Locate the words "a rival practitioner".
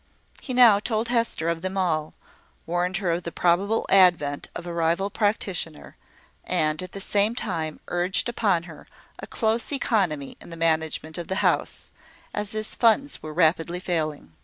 4.65-5.95